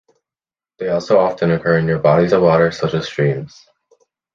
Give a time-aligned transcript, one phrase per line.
[0.79, 3.63] They also often occur near bodies of water such as streams.